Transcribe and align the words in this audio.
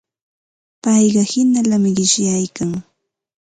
Payqa 0.83 1.23
hinallami 1.31 1.89
qishyaykan. 1.97 2.71